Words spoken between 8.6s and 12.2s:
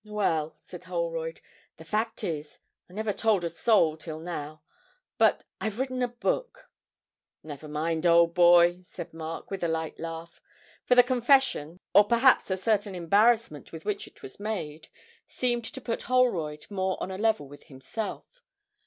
said Mark, with a light laugh; for the confession, or